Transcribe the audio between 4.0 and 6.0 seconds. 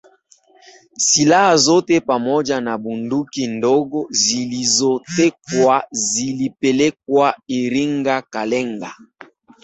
zilizotekwa